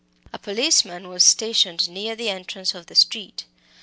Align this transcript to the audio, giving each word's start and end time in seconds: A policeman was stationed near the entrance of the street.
A 0.33 0.39
policeman 0.39 1.09
was 1.09 1.23
stationed 1.23 1.87
near 1.87 2.15
the 2.15 2.27
entrance 2.27 2.73
of 2.73 2.87
the 2.87 2.95
street. 2.95 3.45